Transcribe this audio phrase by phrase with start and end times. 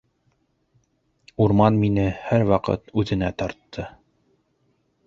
[1.45, 3.89] Урман мине һәр ваҡыт үҙенә тартты.